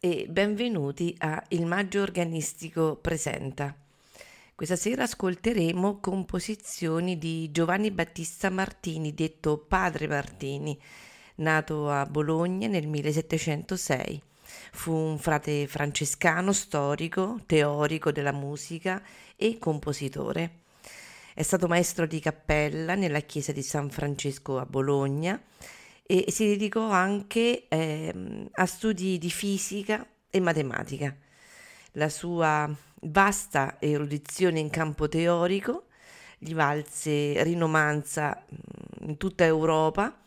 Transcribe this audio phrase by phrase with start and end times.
[0.00, 3.74] e benvenuti a Il Maggio Organistico Presenta.
[4.54, 10.78] Questa sera ascolteremo composizioni di Giovanni Battista Martini, detto Padre Martini,
[11.36, 14.22] nato a Bologna nel 1706.
[14.70, 19.02] Fu un frate francescano storico, teorico della musica
[19.34, 20.60] e compositore.
[21.34, 25.40] È stato maestro di cappella nella chiesa di San Francesco a Bologna
[26.10, 31.14] e si dedicò anche eh, a studi di fisica e matematica.
[31.92, 35.88] La sua vasta erudizione in campo teorico
[36.38, 38.42] gli valse rinomanza
[39.00, 40.18] in tutta Europa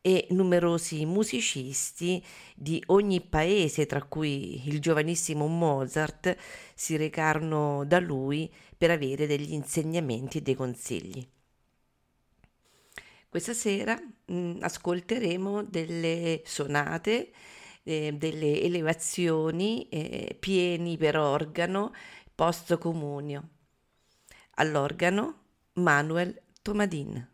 [0.00, 2.22] e numerosi musicisti
[2.54, 6.36] di ogni paese, tra cui il giovanissimo Mozart,
[6.74, 11.26] si recarono da lui per avere degli insegnamenti e dei consigli.
[13.28, 17.32] Questa sera mh, mm, ascolteremo delle sonate,
[17.82, 21.92] eh, delle elevazioni eh, pieni per organo
[22.34, 23.48] post comunio.
[24.56, 25.38] All'organo
[25.74, 27.33] Manuel Tomadin.